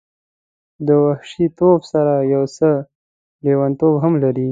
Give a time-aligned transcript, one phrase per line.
[0.87, 2.69] د وحشي توب سره یو څه
[3.45, 4.49] لیونتوب هم لري.